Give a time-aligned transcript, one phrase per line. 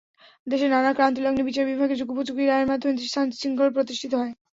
[0.47, 4.33] দেশের নানা ক্রান্তিলগ্নে বিচার বিভাগের যুগোপযোগী রায়ের মাধ্যমে দেশে শান্তি-শৃঙ্খলা প্রতিষ্ঠিত হয়।